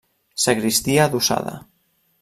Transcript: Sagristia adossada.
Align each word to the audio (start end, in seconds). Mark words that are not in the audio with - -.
Sagristia 0.45 1.05
adossada. 1.05 1.55